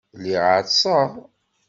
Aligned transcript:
Lliɣ 0.17 0.43
ɛeṭṭseɣ. 0.53 1.09